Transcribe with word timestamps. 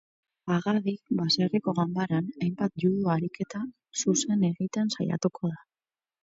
Pagadi, 0.51 0.93
baserriko 1.19 1.75
ganbaran 1.79 2.31
hainbat 2.45 2.81
judo 2.85 3.11
ariketa 3.17 3.61
zuzen 4.03 4.49
egiten 4.49 4.91
saiatuko 4.97 5.55
da. 5.55 5.63